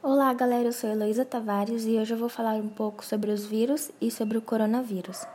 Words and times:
Olá, 0.00 0.32
galera. 0.32 0.68
Eu 0.68 0.72
sou 0.72 0.88
Heloísa 0.88 1.24
Tavares 1.24 1.84
e 1.84 1.98
hoje 1.98 2.14
eu 2.14 2.18
vou 2.18 2.28
falar 2.28 2.54
um 2.54 2.68
pouco 2.68 3.04
sobre 3.04 3.32
os 3.32 3.44
vírus 3.44 3.90
e 4.00 4.12
sobre 4.12 4.38
o 4.38 4.40
coronavírus. 4.40 5.26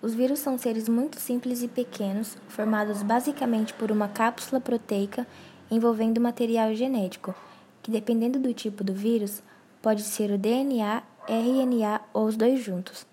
Os 0.00 0.14
vírus 0.14 0.38
são 0.38 0.56
seres 0.56 0.88
muito 0.88 1.20
simples 1.20 1.62
e 1.62 1.68
pequenos, 1.68 2.38
formados 2.48 3.02
basicamente 3.02 3.74
por 3.74 3.92
uma 3.92 4.08
cápsula 4.08 4.58
proteica 4.58 5.26
envolvendo 5.70 6.18
material 6.18 6.74
genético, 6.74 7.34
que 7.82 7.90
dependendo 7.90 8.38
do 8.38 8.54
tipo 8.54 8.82
do 8.82 8.94
vírus, 8.94 9.42
pode 9.82 10.02
ser 10.02 10.30
o 10.30 10.38
DNA, 10.38 11.02
RNA 11.28 12.00
ou 12.14 12.24
os 12.24 12.38
dois 12.38 12.60
juntos. 12.60 13.06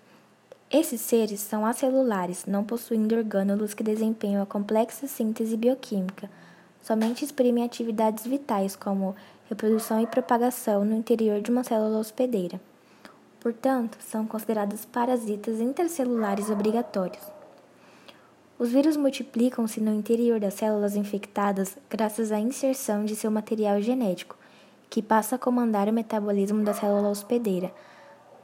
Esses 0.70 1.02
seres 1.02 1.40
são 1.40 1.66
acelulares, 1.66 2.46
não 2.46 2.64
possuindo 2.64 3.14
orgânulos 3.14 3.74
que 3.74 3.84
desempenham 3.84 4.42
a 4.42 4.46
complexa 4.46 5.06
síntese 5.06 5.54
bioquímica, 5.54 6.30
somente 6.80 7.24
exprimem 7.24 7.62
atividades 7.62 8.26
vitais 8.26 8.74
como 8.74 9.14
reprodução 9.52 10.00
e 10.00 10.06
propagação 10.06 10.82
no 10.82 10.96
interior 10.96 11.42
de 11.42 11.50
uma 11.50 11.62
célula 11.62 11.98
hospedeira. 11.98 12.58
Portanto, 13.38 13.98
são 14.00 14.26
considerados 14.26 14.86
parasitas 14.86 15.60
intercelulares 15.60 16.48
obrigatórios. 16.48 17.22
Os 18.58 18.70
vírus 18.70 18.96
multiplicam-se 18.96 19.80
no 19.80 19.92
interior 19.92 20.40
das 20.40 20.54
células 20.54 20.96
infectadas 20.96 21.76
graças 21.90 22.32
à 22.32 22.38
inserção 22.38 23.04
de 23.04 23.14
seu 23.14 23.30
material 23.30 23.80
genético, 23.82 24.36
que 24.88 25.02
passa 25.02 25.36
a 25.36 25.38
comandar 25.38 25.86
o 25.88 25.92
metabolismo 25.92 26.62
da 26.64 26.72
célula 26.72 27.10
hospedeira. 27.10 27.70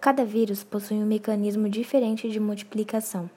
Cada 0.01 0.25
vírus 0.25 0.63
possui 0.63 0.99
um 0.99 1.07
mecanismo 1.07 1.71
diferente 1.71 2.29
de 2.29 2.39
multiplicação. 2.39 3.31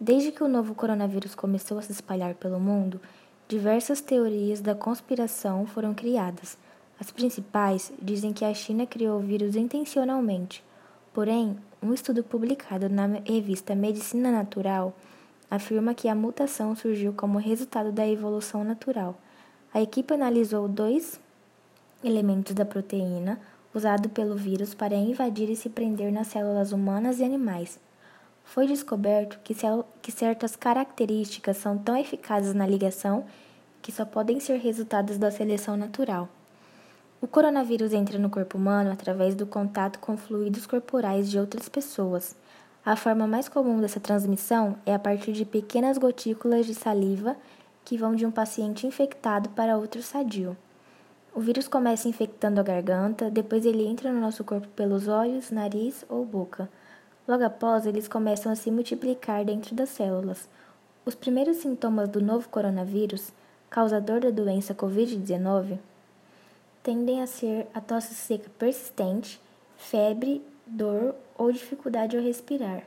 Desde 0.00 0.32
que 0.32 0.42
o 0.42 0.48
novo 0.48 0.74
coronavírus 0.74 1.34
começou 1.34 1.78
a 1.78 1.82
se 1.82 1.92
espalhar 1.92 2.34
pelo 2.34 2.60
mundo, 2.60 3.00
diversas 3.48 4.00
teorias 4.00 4.60
da 4.60 4.74
conspiração 4.74 5.66
foram 5.66 5.92
criadas 5.92 6.56
as 6.98 7.10
principais 7.10 7.92
dizem 8.00 8.32
que 8.32 8.44
a 8.44 8.54
China 8.54 8.86
criou 8.86 9.18
o 9.18 9.22
vírus 9.22 9.54
intencionalmente. 9.54 10.64
Porém, 11.12 11.56
um 11.82 11.92
estudo 11.92 12.22
publicado 12.22 12.88
na 12.88 13.06
revista 13.24 13.74
Medicina 13.74 14.30
Natural 14.30 14.94
afirma 15.50 15.94
que 15.94 16.08
a 16.08 16.14
mutação 16.14 16.74
surgiu 16.74 17.12
como 17.12 17.38
resultado 17.38 17.92
da 17.92 18.06
evolução 18.06 18.64
natural. 18.64 19.14
A 19.72 19.80
equipe 19.80 20.14
analisou 20.14 20.68
dois 20.68 21.20
elementos 22.02 22.54
da 22.54 22.64
proteína 22.64 23.38
usado 23.74 24.08
pelo 24.08 24.34
vírus 24.34 24.74
para 24.74 24.94
invadir 24.94 25.50
e 25.50 25.56
se 25.56 25.68
prender 25.68 26.10
nas 26.10 26.28
células 26.28 26.72
humanas 26.72 27.20
e 27.20 27.24
animais. 27.24 27.78
Foi 28.42 28.66
descoberto 28.66 29.38
que, 29.44 29.54
que 30.00 30.12
certas 30.12 30.56
características 30.56 31.58
são 31.58 31.76
tão 31.76 31.96
eficazes 31.96 32.54
na 32.54 32.66
ligação 32.66 33.26
que 33.82 33.92
só 33.92 34.04
podem 34.04 34.40
ser 34.40 34.58
resultados 34.58 35.18
da 35.18 35.30
seleção 35.30 35.76
natural. 35.76 36.28
O 37.26 37.28
coronavírus 37.28 37.92
entra 37.92 38.20
no 38.20 38.30
corpo 38.30 38.56
humano 38.56 38.92
através 38.92 39.34
do 39.34 39.44
contato 39.44 39.98
com 39.98 40.16
fluidos 40.16 40.64
corporais 40.64 41.28
de 41.28 41.40
outras 41.40 41.68
pessoas. 41.68 42.36
A 42.84 42.94
forma 42.94 43.26
mais 43.26 43.48
comum 43.48 43.80
dessa 43.80 43.98
transmissão 43.98 44.76
é 44.86 44.94
a 44.94 44.98
partir 44.98 45.32
de 45.32 45.44
pequenas 45.44 45.98
gotículas 45.98 46.66
de 46.66 46.72
saliva 46.72 47.36
que 47.84 47.98
vão 47.98 48.14
de 48.14 48.24
um 48.24 48.30
paciente 48.30 48.86
infectado 48.86 49.48
para 49.48 49.76
outro 49.76 50.04
sadio. 50.04 50.56
O 51.34 51.40
vírus 51.40 51.66
começa 51.66 52.08
infectando 52.08 52.60
a 52.60 52.62
garganta, 52.62 53.28
depois 53.28 53.66
ele 53.66 53.84
entra 53.84 54.12
no 54.12 54.20
nosso 54.20 54.44
corpo 54.44 54.68
pelos 54.68 55.08
olhos, 55.08 55.50
nariz 55.50 56.04
ou 56.08 56.24
boca. 56.24 56.70
Logo 57.26 57.42
após, 57.42 57.86
eles 57.86 58.06
começam 58.06 58.52
a 58.52 58.54
se 58.54 58.70
multiplicar 58.70 59.44
dentro 59.44 59.74
das 59.74 59.88
células. 59.88 60.48
Os 61.04 61.16
primeiros 61.16 61.56
sintomas 61.56 62.08
do 62.08 62.22
novo 62.22 62.48
coronavírus, 62.48 63.32
causador 63.68 64.20
da 64.20 64.30
doença 64.30 64.72
Covid-19, 64.76 65.80
tendem 66.86 67.20
a 67.20 67.26
ser 67.26 67.66
a 67.74 67.80
tosse 67.80 68.14
seca 68.14 68.48
persistente, 68.56 69.40
febre, 69.76 70.40
dor 70.64 71.16
ou 71.36 71.50
dificuldade 71.50 72.16
ao 72.16 72.22
respirar. 72.22 72.84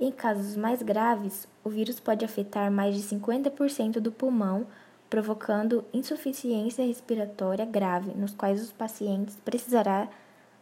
Em 0.00 0.10
casos 0.10 0.56
mais 0.56 0.80
graves, 0.80 1.46
o 1.62 1.68
vírus 1.68 2.00
pode 2.00 2.24
afetar 2.24 2.70
mais 2.70 2.96
de 2.96 3.02
50% 3.02 4.00
do 4.00 4.10
pulmão, 4.10 4.66
provocando 5.10 5.84
insuficiência 5.92 6.86
respiratória 6.86 7.66
grave, 7.66 8.12
nos 8.12 8.32
quais 8.32 8.62
os 8.62 8.72
pacientes 8.72 9.36
precisará 9.44 10.08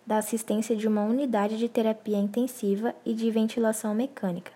da 0.04 0.18
assistência 0.18 0.74
de 0.74 0.88
uma 0.88 1.04
unidade 1.04 1.56
de 1.56 1.68
terapia 1.68 2.18
intensiva 2.18 2.92
e 3.06 3.14
de 3.14 3.30
ventilação 3.30 3.94
mecânica. 3.94 4.50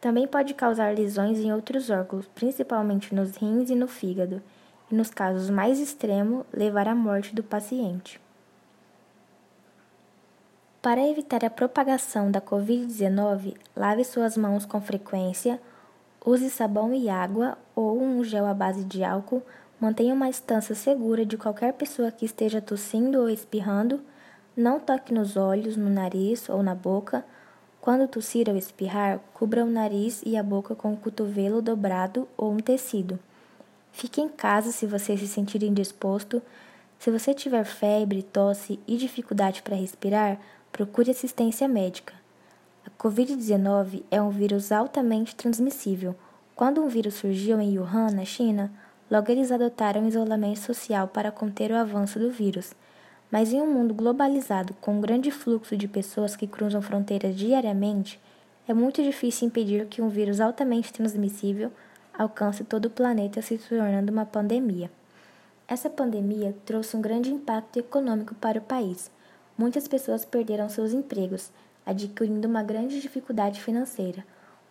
Também 0.00 0.26
pode 0.26 0.54
causar 0.54 0.92
lesões 0.92 1.38
em 1.38 1.52
outros 1.52 1.88
órgãos, 1.88 2.26
principalmente 2.34 3.14
nos 3.14 3.36
rins 3.36 3.70
e 3.70 3.76
no 3.76 3.86
fígado 3.86 4.42
e, 4.90 4.94
nos 4.94 5.10
casos 5.10 5.50
mais 5.50 5.78
extremos, 5.78 6.44
levar 6.52 6.88
à 6.88 6.94
morte 6.94 7.34
do 7.34 7.42
paciente. 7.42 8.20
Para 10.80 11.06
evitar 11.08 11.44
a 11.44 11.50
propagação 11.50 12.30
da 12.30 12.40
Covid-19, 12.40 13.56
lave 13.76 14.04
suas 14.04 14.36
mãos 14.36 14.64
com 14.64 14.80
frequência, 14.80 15.60
use 16.24 16.48
sabão 16.48 16.94
e 16.94 17.08
água 17.08 17.58
ou 17.74 18.00
um 18.00 18.22
gel 18.22 18.46
à 18.46 18.54
base 18.54 18.84
de 18.84 19.02
álcool, 19.02 19.42
mantenha 19.80 20.14
uma 20.14 20.28
distância 20.28 20.74
segura 20.74 21.26
de 21.26 21.36
qualquer 21.36 21.72
pessoa 21.72 22.12
que 22.12 22.24
esteja 22.24 22.60
tossindo 22.60 23.20
ou 23.20 23.28
espirrando, 23.28 24.00
não 24.56 24.80
toque 24.80 25.12
nos 25.12 25.36
olhos, 25.36 25.76
no 25.76 25.88
nariz 25.88 26.48
ou 26.48 26.62
na 26.62 26.74
boca. 26.74 27.24
Quando 27.80 28.08
tossir 28.08 28.48
ou 28.48 28.56
espirrar, 28.56 29.20
cubra 29.32 29.64
o 29.64 29.70
nariz 29.70 30.22
e 30.26 30.36
a 30.36 30.42
boca 30.42 30.74
com 30.74 30.92
o 30.92 30.96
cotovelo 30.96 31.62
dobrado 31.62 32.28
ou 32.36 32.52
um 32.52 32.58
tecido. 32.58 33.18
Fique 33.98 34.20
em 34.20 34.28
casa 34.28 34.70
se 34.70 34.86
você 34.86 35.16
se 35.16 35.26
sentir 35.26 35.60
indisposto. 35.64 36.40
Se 37.00 37.10
você 37.10 37.34
tiver 37.34 37.64
febre, 37.64 38.22
tosse 38.22 38.78
e 38.86 38.96
dificuldade 38.96 39.60
para 39.60 39.74
respirar, 39.74 40.38
procure 40.70 41.10
assistência 41.10 41.66
médica. 41.66 42.14
A 42.86 42.90
Covid-19 42.90 44.04
é 44.08 44.22
um 44.22 44.30
vírus 44.30 44.70
altamente 44.70 45.34
transmissível. 45.34 46.14
Quando 46.54 46.80
um 46.80 46.86
vírus 46.86 47.14
surgiu 47.14 47.60
em 47.60 47.76
Wuhan, 47.76 48.12
na 48.12 48.24
China, 48.24 48.70
logo 49.10 49.32
eles 49.32 49.50
adotaram 49.50 50.06
isolamento 50.06 50.60
social 50.60 51.08
para 51.08 51.32
conter 51.32 51.72
o 51.72 51.76
avanço 51.76 52.20
do 52.20 52.30
vírus. 52.30 52.74
Mas 53.32 53.52
em 53.52 53.60
um 53.60 53.66
mundo 53.66 53.92
globalizado, 53.92 54.74
com 54.80 54.98
um 54.98 55.00
grande 55.00 55.32
fluxo 55.32 55.76
de 55.76 55.88
pessoas 55.88 56.36
que 56.36 56.46
cruzam 56.46 56.80
fronteiras 56.80 57.34
diariamente, 57.34 58.20
é 58.68 58.72
muito 58.72 59.02
difícil 59.02 59.48
impedir 59.48 59.86
que 59.86 60.00
um 60.00 60.08
vírus 60.08 60.40
altamente 60.40 60.92
transmissível 60.92 61.72
alcance 62.18 62.64
todo 62.64 62.86
o 62.86 62.90
planeta, 62.90 63.40
se 63.40 63.56
tornando 63.56 64.12
uma 64.12 64.26
pandemia. 64.26 64.90
Essa 65.68 65.88
pandemia 65.88 66.54
trouxe 66.66 66.96
um 66.96 67.00
grande 67.00 67.30
impacto 67.30 67.78
econômico 67.78 68.34
para 68.34 68.58
o 68.58 68.62
país. 68.62 69.08
Muitas 69.56 69.86
pessoas 69.86 70.24
perderam 70.24 70.68
seus 70.68 70.92
empregos, 70.92 71.52
adquirindo 71.86 72.48
uma 72.48 72.62
grande 72.62 73.00
dificuldade 73.00 73.62
financeira. 73.62 74.24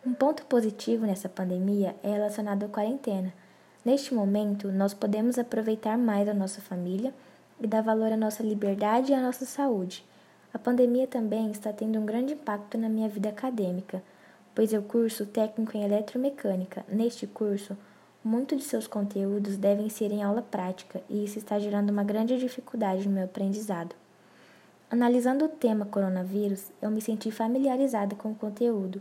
Um 0.05 0.13
ponto 0.13 0.45
positivo 0.45 1.05
nessa 1.05 1.29
pandemia 1.29 1.95
é 2.03 2.11
relacionado 2.11 2.63
à 2.65 2.67
quarentena. 2.67 3.33
Neste 3.85 4.13
momento, 4.13 4.69
nós 4.69 4.93
podemos 4.93 5.39
aproveitar 5.39 5.97
mais 5.97 6.27
a 6.27 6.33
nossa 6.33 6.59
família 6.59 7.13
e 7.61 7.65
dar 7.65 7.81
valor 7.81 8.11
à 8.11 8.17
nossa 8.17 8.43
liberdade 8.43 9.11
e 9.11 9.15
à 9.15 9.21
nossa 9.21 9.45
saúde. 9.45 10.03
A 10.53 10.59
pandemia 10.59 11.07
também 11.07 11.49
está 11.51 11.71
tendo 11.71 11.97
um 11.99 12.05
grande 12.05 12.33
impacto 12.33 12.77
na 12.77 12.89
minha 12.89 13.07
vida 13.07 13.29
acadêmica 13.29 14.03
pois 14.57 14.73
eu 14.73 14.81
curso 14.81 15.23
técnico 15.23 15.77
em 15.77 15.83
eletromecânica. 15.83 16.83
Neste 16.89 17.27
curso, 17.27 17.77
muitos 18.23 18.57
de 18.57 18.63
seus 18.63 18.87
conteúdos 18.87 19.55
devem 19.55 19.87
ser 19.87 20.11
em 20.11 20.23
aula 20.23 20.41
prática 20.41 20.99
e 21.07 21.23
isso 21.23 21.37
está 21.37 21.59
gerando 21.59 21.91
uma 21.91 22.03
grande 22.03 22.35
dificuldade 22.39 23.07
no 23.07 23.13
meu 23.13 23.25
aprendizado. 23.25 23.95
Analisando 24.89 25.45
o 25.45 25.47
tema 25.47 25.85
coronavírus, 25.85 26.71
eu 26.81 26.89
me 26.89 27.01
senti 27.01 27.29
familiarizada 27.29 28.15
com 28.15 28.31
o 28.31 28.35
conteúdo. 28.35 28.99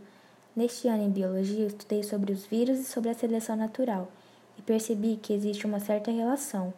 Neste 0.55 0.89
ano 0.89 1.05
em 1.05 1.11
biologia, 1.11 1.69
estudei 1.69 2.03
sobre 2.03 2.35
os 2.35 2.45
vírus 2.45 2.79
e 2.79 2.85
sobre 2.85 3.09
a 3.09 3.15
seleção 3.15 3.57
natural 3.57 4.13
e 4.59 4.61
percebi 4.63 5.17
que 5.17 5.33
existe 5.33 5.65
uma 5.65 5.81
certa 5.81 6.11
relação. 6.11 6.71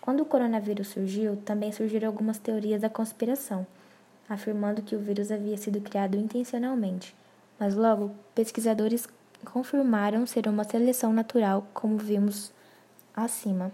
Quando 0.00 0.20
o 0.20 0.26
coronavírus 0.26 0.88
surgiu, 0.88 1.36
também 1.44 1.70
surgiram 1.70 2.08
algumas 2.08 2.38
teorias 2.38 2.80
da 2.80 2.88
conspiração, 2.88 3.66
afirmando 4.26 4.80
que 4.80 4.96
o 4.96 5.00
vírus 5.00 5.30
havia 5.30 5.58
sido 5.58 5.82
criado 5.82 6.16
intencionalmente 6.16 7.14
mas 7.62 7.76
logo 7.76 8.10
pesquisadores 8.34 9.06
confirmaram 9.44 10.26
ser 10.26 10.48
uma 10.48 10.64
seleção 10.64 11.12
natural, 11.12 11.64
como 11.72 11.96
vimos 11.96 12.52
acima. 13.14 13.70